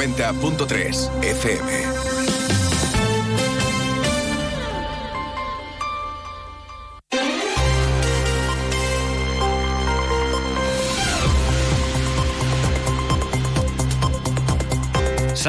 [0.00, 2.09] 90.3 FM.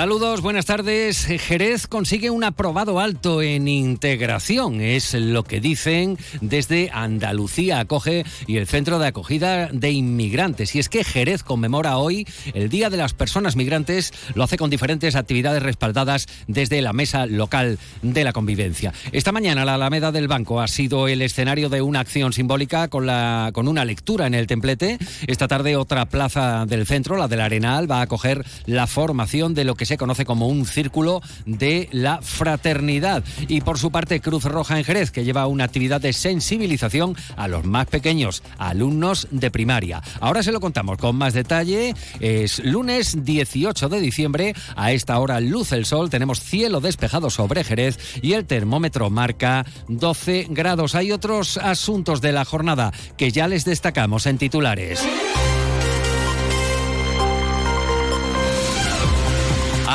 [0.02, 1.28] Saludos, buenas tardes.
[1.28, 8.58] Jerez consigue un aprobado alto en integración, es lo que dicen desde Andalucía Acoge y
[8.58, 10.74] el Centro de Acogida de Inmigrantes.
[10.74, 12.26] Y es que Jerez conmemora hoy
[12.56, 17.28] el Día de las Personas Migrantes, lo hace con diferentes actividades respaldadas desde la Mesa
[17.28, 18.94] Local de la Convivencia.
[19.12, 23.06] Esta mañana la Alameda del Banco ha sido el escenario de una acción simbólica con,
[23.06, 24.98] la, con una lectura en el templete.
[25.28, 29.64] Esta tarde otra plaza del centro, la del Arenal, va a acoger la formación de
[29.64, 33.26] lo que que se conoce como un círculo de la fraternidad.
[33.50, 37.50] Y por su parte, Cruz Roja en Jerez, que lleva una actividad de sensibilización a
[37.50, 40.02] los más pequeños, alumnos de primaria.
[40.22, 41.94] Ahora se lo contamos con más detalle.
[42.22, 44.56] Es lunes 18 de diciembre.
[44.78, 49.66] A esta hora luce el sol, tenemos cielo despejado sobre Jerez y el termómetro marca
[49.90, 50.96] 12 grados.
[50.96, 55.06] Hay otros asuntos de la jornada que ya les destacamos en titulares.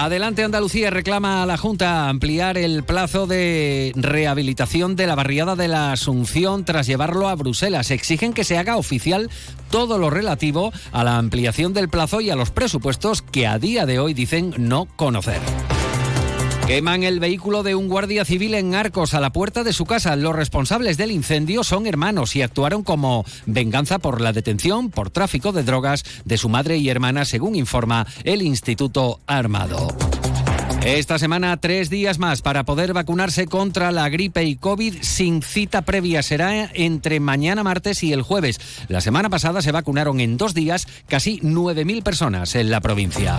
[0.07, 5.67] Adelante Andalucía reclama a la Junta ampliar el plazo de rehabilitación de la barriada de
[5.67, 7.91] la Asunción tras llevarlo a Bruselas.
[7.91, 9.29] Exigen que se haga oficial
[9.69, 13.85] todo lo relativo a la ampliación del plazo y a los presupuestos que a día
[13.85, 15.41] de hoy dicen no conocer.
[16.67, 20.17] Queman el vehículo de un guardia civil en Arcos a la puerta de su casa.
[20.17, 25.53] Los responsables del incendio son hermanos y actuaron como venganza por la detención por tráfico
[25.53, 29.97] de drogas de su madre y hermana, según informa el Instituto Armado.
[30.85, 35.83] Esta semana, tres días más para poder vacunarse contra la gripe y COVID sin cita
[35.83, 36.21] previa.
[36.25, 38.61] Será entre mañana martes y el jueves.
[38.89, 43.37] La semana pasada se vacunaron en dos días casi 9.000 personas en la provincia.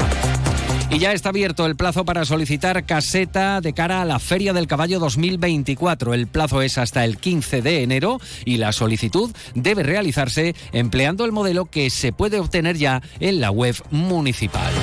[0.90, 4.68] Y ya está abierto el plazo para solicitar caseta de cara a la Feria del
[4.68, 6.14] Caballo 2024.
[6.14, 11.34] El plazo es hasta el 15 de enero y la solicitud debe realizarse empleando el
[11.34, 14.74] modelo que se puede obtener ya en la web municipal.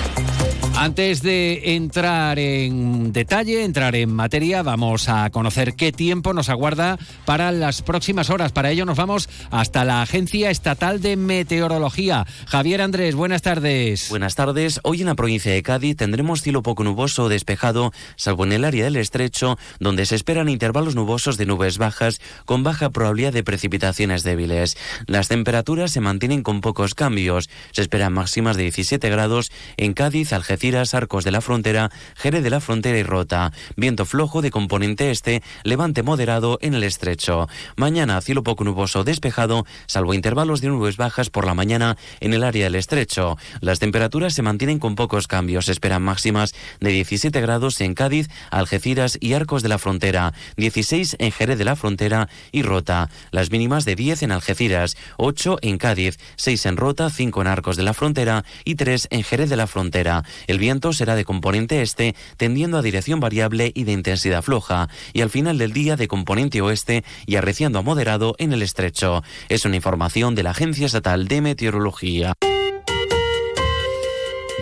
[0.76, 6.98] Antes de entrar en detalle, entrar en materia, vamos a conocer qué tiempo nos aguarda
[7.24, 8.50] para las próximas horas.
[8.50, 12.26] Para ello nos vamos hasta la Agencia Estatal de Meteorología.
[12.46, 14.08] Javier Andrés, buenas tardes.
[14.10, 14.80] Buenas tardes.
[14.82, 18.84] Hoy en la provincia de Cádiz tendremos cielo poco nuboso despejado, salvo en el área
[18.84, 24.24] del estrecho, donde se esperan intervalos nubosos de nubes bajas con baja probabilidad de precipitaciones
[24.24, 24.76] débiles.
[25.06, 27.48] Las temperaturas se mantienen con pocos cambios.
[27.70, 32.48] Se esperan máximas de 17 grados en Cádiz, Algeciras, Arcos de la Frontera, Jerez de
[32.48, 33.52] la Frontera y Rota.
[33.76, 37.48] Viento flojo de componente este, levante moderado en el estrecho.
[37.76, 42.42] Mañana cielo poco nuboso despejado, salvo intervalos de nubes bajas por la mañana en el
[42.42, 43.36] área del estrecho.
[43.60, 45.68] Las temperaturas se mantienen con pocos cambios.
[45.68, 51.30] Esperan máximas de 17 grados en Cádiz, Algeciras y Arcos de la Frontera, 16 en
[51.30, 53.10] Jerez de la Frontera y Rota.
[53.32, 57.76] Las mínimas de 10 en Algeciras, 8 en Cádiz, 6 en Rota, 5 en Arcos
[57.76, 60.24] de la Frontera y 3 en Jerez de la Frontera.
[60.58, 65.30] Viento será de componente este, tendiendo a dirección variable y de intensidad floja, y al
[65.30, 69.22] final del día de componente oeste y arreciando a moderado en el estrecho.
[69.48, 72.34] Es una información de la Agencia Estatal de Meteorología.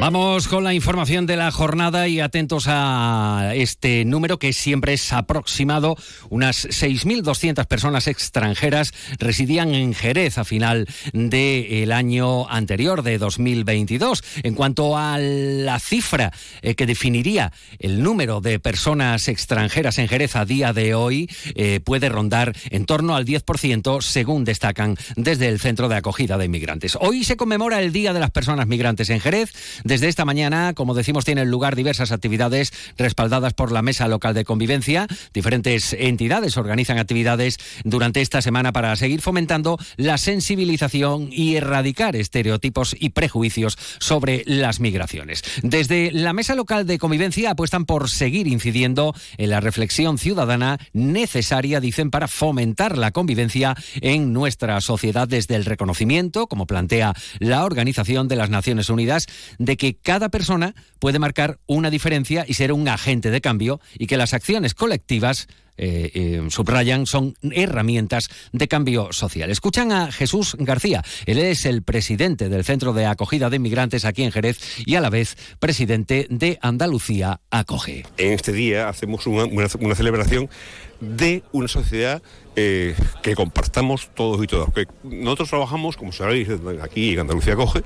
[0.02, 5.12] Vamos con la información de la jornada y atentos a este número que siempre es
[5.12, 5.96] aproximado.
[6.28, 14.24] Unas 6.200 personas extranjeras residían en Jerez a final del año anterior, de 2022.
[14.42, 20.34] En cuanto a la cifra eh, que definiría el número de personas extranjeras en Jerez
[20.34, 25.60] a día de hoy, eh, puede rondar en torno al 10%, según destacan desde el
[25.60, 26.98] Centro de Acogida de Inmigrantes.
[27.00, 29.52] Hoy se conmemora el Día de las Personas Migrantes en Jerez.
[29.92, 34.46] Desde esta mañana, como decimos, tienen lugar diversas actividades respaldadas por la Mesa Local de
[34.46, 35.06] Convivencia.
[35.34, 42.96] Diferentes entidades organizan actividades durante esta semana para seguir fomentando la sensibilización y erradicar estereotipos
[42.98, 45.44] y prejuicios sobre las migraciones.
[45.62, 51.80] Desde la Mesa Local de Convivencia apuestan por seguir incidiendo en la reflexión ciudadana necesaria,
[51.80, 58.26] dicen, para fomentar la convivencia en nuestra sociedad desde el reconocimiento, como plantea la Organización
[58.26, 59.26] de las Naciones Unidas,
[59.58, 64.06] de que cada persona puede marcar una diferencia y ser un agente de cambio y
[64.06, 69.50] que las acciones colectivas eh, eh, subrayan, son herramientas de cambio social.
[69.50, 71.02] Escuchan a Jesús García.
[71.26, 75.00] Él es el presidente del Centro de Acogida de Inmigrantes aquí en Jerez y a
[75.00, 78.06] la vez presidente de Andalucía Acoge.
[78.18, 80.48] En este día hacemos una celebración
[81.02, 82.22] de una sociedad
[82.54, 84.68] eh, que compartamos todos y todas.
[85.02, 86.48] nosotros trabajamos, como sabéis,
[86.80, 87.82] aquí en Andalucía Coge,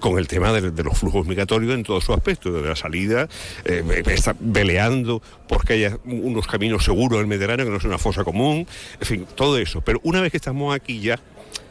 [0.00, 3.28] con el tema de, los flujos migratorios en todos sus aspectos, desde la salida,
[3.64, 7.98] eh, está peleando porque haya unos caminos seguros en el Mediterráneo, que no sea una
[7.98, 8.66] fosa común,
[9.00, 9.80] en fin, todo eso.
[9.82, 11.20] Pero una vez que estamos aquí ya,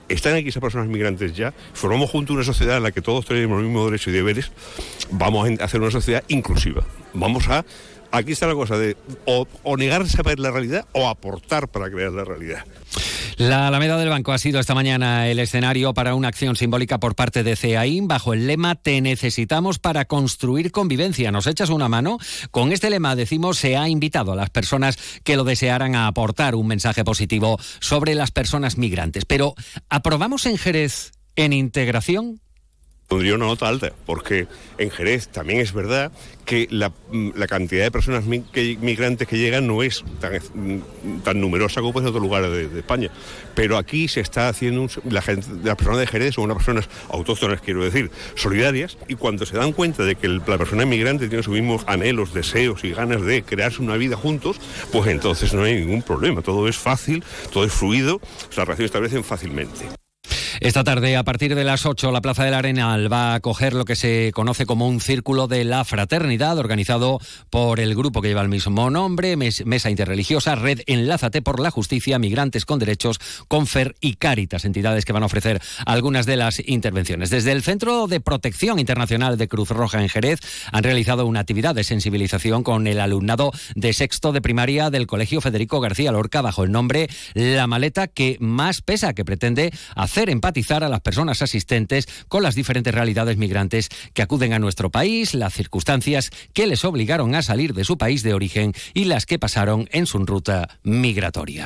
[0.08, 3.58] están aquí esas personas migrantes ya, formamos juntos una sociedad en la que todos tenemos
[3.58, 4.52] los mismos derechos y deberes,
[5.12, 6.86] vamos a hacer una sociedad inclusiva.
[7.14, 7.66] Vamos a
[8.16, 8.96] aquí está la cosa de
[9.26, 9.46] o,
[9.78, 12.66] negarse a ver la realidad o aportar para crear la realidad.
[13.38, 17.16] La Alameda del Banco ha sido esta mañana el escenario para una acción simbólica por
[17.16, 21.32] parte de CEAIN bajo el lema Te necesitamos para construir convivencia.
[21.32, 22.18] ¿Nos echas una mano?
[22.52, 26.56] Con este lema, decimos, se ha invitado a las personas que lo desearan a aportar
[26.56, 29.26] un mensaje positivo sobre las personas migrantes.
[29.26, 29.54] Pero,
[29.90, 32.40] ¿aprobamos en Jerez en integración?
[33.08, 34.48] Pondría una nota alta, porque
[34.78, 36.12] en Jerez también es verdad
[36.46, 42.00] que la, mm, cantidad de personas migrantes que llegan no es tan, mm, numerosa como
[42.00, 43.10] en otros lugares de, España.
[43.56, 47.62] Pero aquí se está haciendo, la gente, las personas de Jerez son unas personas autóctonas,
[47.62, 51.54] quiero decir, solidarias, y cuando se dan cuenta de que la persona inmigrante tiene sus
[51.54, 54.60] mismos anhelos, deseos y ganas de crearse una vida juntos,
[54.92, 58.20] pues entonces no hay ningún problema, todo es fácil, todo es fluido,
[58.56, 60.05] las relaciones se establecen fácilmente.
[60.62, 63.84] Esta tarde, a partir de las 8, la Plaza del Arenal va a acoger lo
[63.84, 67.20] que se conoce como un Círculo de la Fraternidad, organizado
[67.50, 72.20] por el grupo que lleva el mismo nombre, Mesa Interreligiosa, Red Enlázate por la Justicia,
[72.20, 73.20] Migrantes con Derechos,
[73.50, 77.30] Confer y Cáritas, entidades que van a ofrecer algunas de las intervenciones.
[77.30, 80.40] Desde el Centro de Protección Internacional de Cruz Roja en Jerez
[80.72, 85.42] han realizado una actividad de sensibilización con el alumnado de sexto de primaria del Colegio
[85.42, 90.40] Federico García Lorca bajo el nombre La Maleta que más pesa, que pretende hacer en
[90.46, 95.34] empatizar a las personas asistentes con las diferentes realidades migrantes que acuden a nuestro país,
[95.34, 99.40] las circunstancias que les obligaron a salir de su país de origen y las que
[99.40, 101.66] pasaron en su ruta migratoria.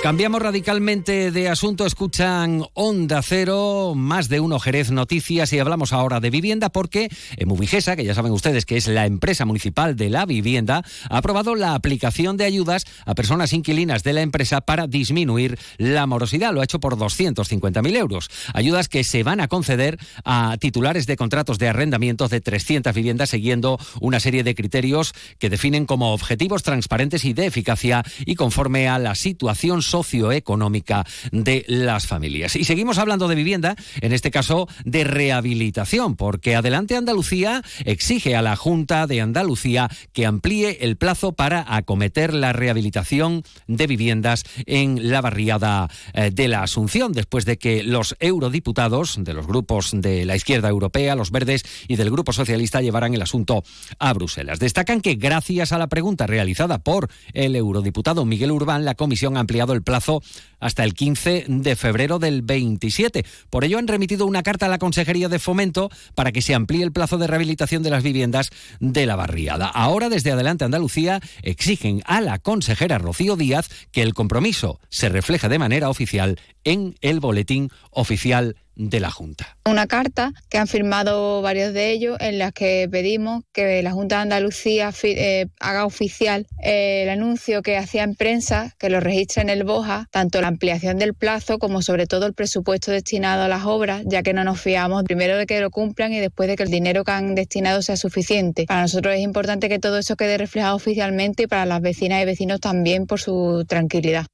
[0.00, 1.84] Cambiamos radicalmente de asunto.
[1.84, 7.08] Escuchan Onda Cero, más de uno Jerez Noticias y hablamos ahora de vivienda porque
[7.44, 11.56] Movigesa, que ya saben ustedes que es la empresa municipal de la vivienda, ha aprobado
[11.56, 16.52] la aplicación de ayudas a personas inquilinas de la empresa para disminuir la morosidad.
[16.52, 18.30] Lo ha hecho por 250.000 euros.
[18.54, 23.30] Ayudas que se van a conceder a titulares de contratos de arrendamiento de 300 viviendas
[23.30, 28.88] siguiendo una serie de criterios que definen como objetivos transparentes y de eficacia y conforme
[28.88, 32.56] a la situación socioeconómica de las familias.
[32.56, 38.42] Y seguimos hablando de vivienda, en este caso de rehabilitación, porque Adelante Andalucía exige a
[38.42, 45.10] la Junta de Andalucía que amplíe el plazo para acometer la rehabilitación de viviendas en
[45.10, 50.24] la barriada eh, de la Asunción, después de que los eurodiputados de los grupos de
[50.24, 53.64] la izquierda europea, los verdes y del Grupo Socialista llevaran el asunto
[53.98, 54.58] a Bruselas.
[54.58, 59.40] Destacan que gracias a la pregunta realizada por el eurodiputado Miguel Urbán, la Comisión ha
[59.40, 60.22] ampliado el plazo
[60.60, 63.24] hasta el 15 de febrero del 27.
[63.50, 66.82] Por ello han remitido una carta a la Consejería de Fomento para que se amplíe
[66.82, 69.66] el plazo de rehabilitación de las viviendas de la barriada.
[69.66, 75.48] Ahora, desde Adelante Andalucía, exigen a la consejera Rocío Díaz que el compromiso se refleje
[75.48, 79.58] de manera oficial en el boletín oficial de la Junta.
[79.66, 84.16] Una carta que han firmado varios de ellos en la que pedimos que la Junta
[84.16, 89.42] de Andalucía eh, haga oficial eh, el anuncio que hacía en prensa, que lo registre
[89.42, 93.48] en el BOJA, tanto la ampliación del plazo como sobre todo el presupuesto destinado a
[93.48, 96.56] las obras, ya que no nos fiamos primero de que lo cumplan y después de
[96.56, 98.64] que el dinero que han destinado sea suficiente.
[98.66, 102.26] Para nosotros es importante que todo eso quede reflejado oficialmente y para las vecinas y
[102.26, 104.26] vecinos también por su tranquilidad.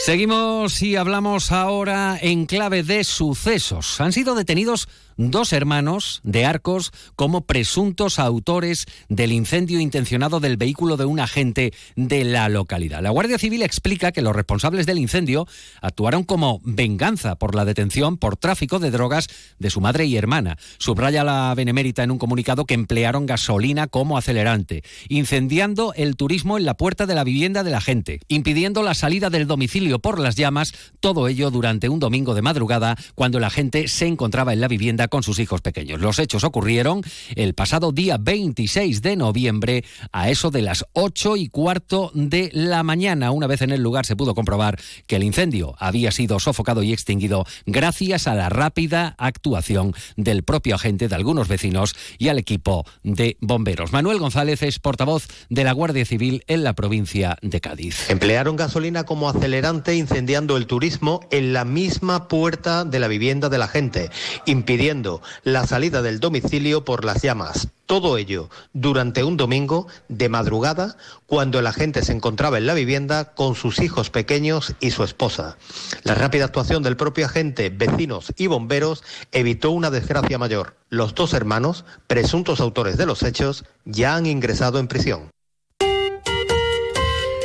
[0.00, 4.00] Seguimos y hablamos ahora en clave de sucesos.
[4.00, 4.88] Han sido detenidos
[5.28, 11.74] dos hermanos de Arcos como presuntos autores del incendio intencionado del vehículo de un agente
[11.94, 13.02] de la localidad.
[13.02, 15.46] La Guardia Civil explica que los responsables del incendio
[15.82, 20.56] actuaron como venganza por la detención por tráfico de drogas de su madre y hermana.
[20.78, 26.64] Subraya la Benemérita en un comunicado que emplearon gasolina como acelerante, incendiando el turismo en
[26.64, 30.36] la puerta de la vivienda de la gente, impidiendo la salida del domicilio por las
[30.36, 34.68] llamas, todo ello durante un domingo de madrugada cuando la gente se encontraba en la
[34.68, 36.00] vivienda con sus hijos pequeños.
[36.00, 37.02] Los hechos ocurrieron
[37.34, 42.82] el pasado día 26 de noviembre a eso de las 8 y cuarto de la
[42.82, 43.30] mañana.
[43.30, 46.92] Una vez en el lugar se pudo comprobar que el incendio había sido sofocado y
[46.92, 52.86] extinguido gracias a la rápida actuación del propio agente, de algunos vecinos y al equipo
[53.02, 53.92] de bomberos.
[53.92, 58.08] Manuel González es portavoz de la Guardia Civil en la provincia de Cádiz.
[58.08, 63.58] Emplearon gasolina como acelerante incendiando el turismo en la misma puerta de la vivienda de
[63.58, 64.10] la gente,
[64.46, 64.99] impidiendo
[65.42, 67.68] la salida del domicilio por las llamas.
[67.86, 73.34] Todo ello durante un domingo de madrugada cuando la gente se encontraba en la vivienda
[73.34, 75.56] con sus hijos pequeños y su esposa.
[76.04, 79.02] La rápida actuación del propio agente, vecinos y bomberos
[79.32, 80.76] evitó una desgracia mayor.
[80.88, 85.30] Los dos hermanos, presuntos autores de los hechos, ya han ingresado en prisión.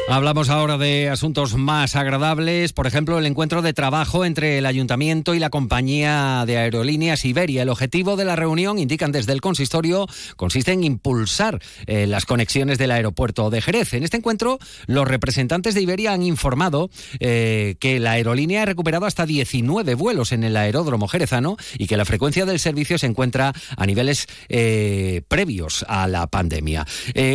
[0.07, 5.33] Hablamos ahora de asuntos más agradables, por ejemplo, el encuentro de trabajo entre el ayuntamiento
[5.33, 7.63] y la compañía de aerolíneas Iberia.
[7.63, 12.77] El objetivo de la reunión, indican desde el consistorio, consiste en impulsar eh, las conexiones
[12.77, 13.95] del aeropuerto de Jerez.
[13.95, 19.07] En este encuentro, los representantes de Iberia han informado eh, que la aerolínea ha recuperado
[19.07, 23.53] hasta 19 vuelos en el aeródromo jerezano y que la frecuencia del servicio se encuentra
[23.75, 26.85] a niveles eh, previos a la pandemia.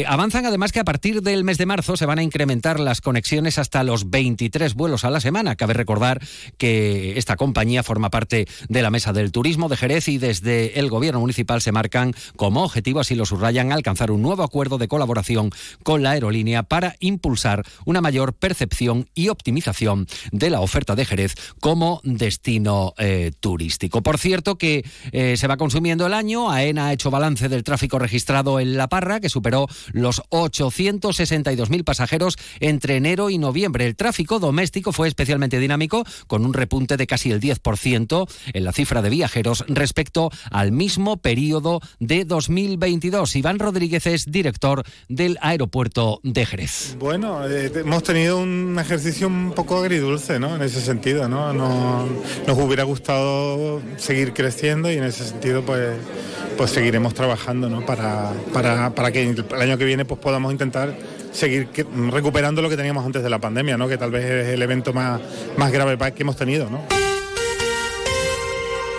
[0.06, 3.58] avanzan además que a partir del mes de marzo se van a incrementar las conexiones
[3.58, 5.56] hasta los 23 vuelos a la semana.
[5.56, 6.20] Cabe recordar
[6.58, 10.90] que esta compañía forma parte de la Mesa del Turismo de Jerez y desde el
[10.90, 15.50] Gobierno Municipal se marcan como objetivo, así lo subrayan, alcanzar un nuevo acuerdo de colaboración
[15.82, 21.34] con la aerolínea para impulsar una mayor percepción y optimización de la oferta de Jerez
[21.60, 24.02] como destino eh, turístico.
[24.02, 27.98] Por cierto que eh, se va consumiendo el año, AENA ha hecho balance del tráfico
[27.98, 33.86] registrado en La Parra, que superó los 862.000 pasajeros entre enero y noviembre.
[33.86, 38.72] El tráfico doméstico fue especialmente dinámico, con un repunte de casi el 10% en la
[38.72, 43.36] cifra de viajeros respecto al mismo periodo de 2022.
[43.36, 46.96] Iván Rodríguez es director del aeropuerto de Jerez.
[46.98, 50.56] Bueno, eh, hemos tenido un ejercicio un poco agridulce, ¿no?
[50.56, 51.52] En ese sentido, ¿no?
[51.52, 55.96] nos hubiera gustado seguir creciendo y en ese sentido, pues,
[56.56, 57.84] pues seguiremos trabajando, ¿no?
[57.84, 60.96] Para, para, para que el año que viene pues podamos intentar
[61.32, 61.68] seguir
[62.10, 63.88] recuperando lo que teníamos antes de la pandemia, ¿no?
[63.88, 65.20] que tal vez es el evento más,
[65.56, 66.68] más grave que hemos tenido.
[66.70, 67.09] ¿no?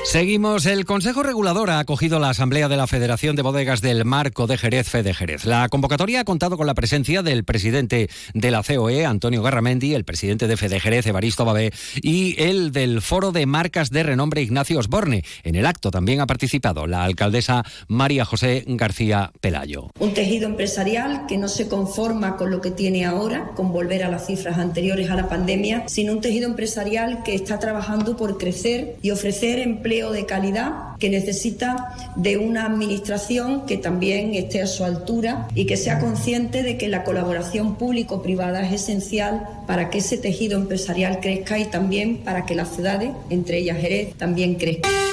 [0.03, 0.65] Seguimos.
[0.65, 4.57] El Consejo Regulador ha acogido la Asamblea de la Federación de Bodegas del Marco de
[4.57, 5.45] Jerez, Fede Jerez.
[5.45, 10.03] La convocatoria ha contado con la presencia del presidente de la COE, Antonio Garramendi, el
[10.03, 14.79] presidente de Fede Jerez, Evaristo Babé, y el del Foro de Marcas de Renombre, Ignacio
[14.79, 15.23] Osborne.
[15.43, 19.91] En el acto también ha participado la alcaldesa María José García Pelayo.
[19.99, 24.09] Un tejido empresarial que no se conforma con lo que tiene ahora, con volver a
[24.09, 28.97] las cifras anteriores a la pandemia, sino un tejido empresarial que está trabajando por crecer
[29.01, 34.83] y ofrecer empleo de calidad que necesita de una administración que también esté a su
[34.83, 40.17] altura y que sea consciente de que la colaboración público-privada es esencial para que ese
[40.17, 45.10] tejido empresarial crezca y también para que las ciudades, entre ellas Jerez, también crezcan.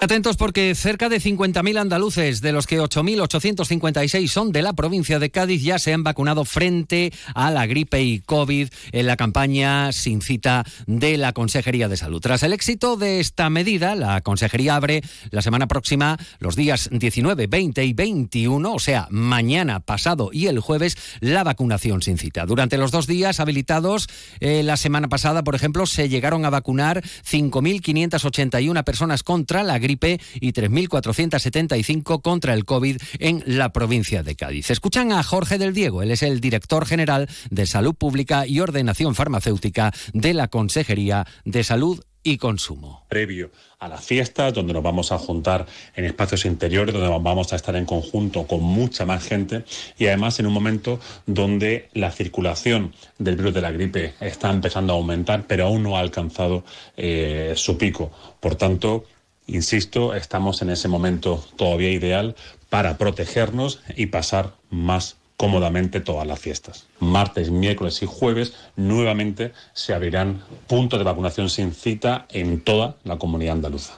[0.00, 5.30] Atentos porque cerca de 50.000 andaluces, de los que 8.856 son de la provincia de
[5.30, 10.22] Cádiz, ya se han vacunado frente a la gripe y COVID en la campaña sin
[10.22, 12.20] cita de la Consejería de Salud.
[12.20, 15.02] Tras el éxito de esta medida, la Consejería abre
[15.32, 20.60] la semana próxima los días 19, 20 y 21, o sea, mañana, pasado y el
[20.60, 22.46] jueves, la vacunación sin cita.
[22.46, 24.06] Durante los dos días habilitados,
[24.38, 29.87] eh, la semana pasada, por ejemplo, se llegaron a vacunar 5.581 personas contra la gripe
[29.88, 34.70] y 3.475 contra el COVID en la provincia de Cádiz.
[34.70, 39.14] Escuchan a Jorge del Diego, él es el director general de Salud Pública y Ordenación
[39.14, 43.06] Farmacéutica de la Consejería de Salud y consumo.
[43.08, 47.56] Previo a las fiestas, donde nos vamos a juntar en espacios interiores, donde vamos a
[47.56, 49.64] estar en conjunto con mucha más gente
[49.98, 54.92] y además en un momento donde la circulación del virus de la gripe está empezando
[54.92, 56.64] a aumentar, pero aún no ha alcanzado
[56.96, 58.10] eh, su pico.
[58.40, 59.04] Por tanto,
[59.48, 62.36] Insisto, estamos en ese momento todavía ideal
[62.68, 66.86] para protegernos y pasar más cómodamente todas las fiestas.
[67.00, 73.16] Martes, miércoles y jueves nuevamente se abrirán puntos de vacunación sin cita en toda la
[73.16, 73.94] comunidad andaluza.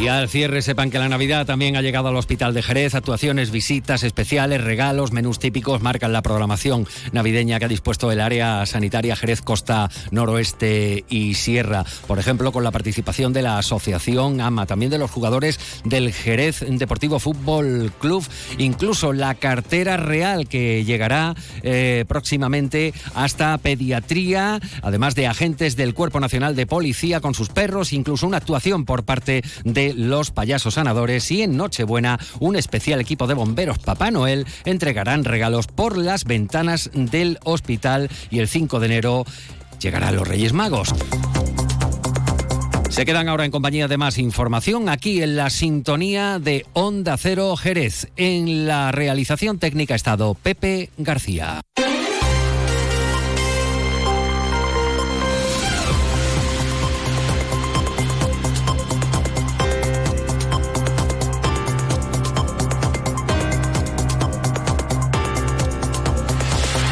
[0.00, 2.94] Y al cierre sepan que la Navidad también ha llegado al Hospital de Jerez.
[2.94, 8.64] Actuaciones, visitas especiales, regalos, menús típicos marcan la programación navideña que ha dispuesto el área
[8.64, 11.84] sanitaria Jerez Costa Noroeste y Sierra.
[12.06, 16.64] Por ejemplo, con la participación de la Asociación AMA, también de los jugadores del Jerez
[16.68, 18.24] Deportivo Fútbol Club,
[18.56, 26.20] incluso la cartera real que llegará eh, próximamente hasta pediatría, además de agentes del Cuerpo
[26.20, 31.30] Nacional de Policía con sus perros, incluso una actuación por parte de los payasos sanadores
[31.30, 36.90] y en Nochebuena un especial equipo de bomberos Papá Noel entregarán regalos por las ventanas
[36.92, 39.24] del hospital y el 5 de enero
[39.80, 40.94] llegarán los Reyes Magos.
[42.90, 47.54] Se quedan ahora en compañía de más información aquí en la sintonía de Onda Cero
[47.56, 48.08] Jerez.
[48.16, 51.60] En la realización técnica ha estado Pepe García.